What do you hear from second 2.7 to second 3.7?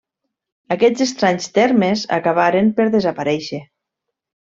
per desaparèixer.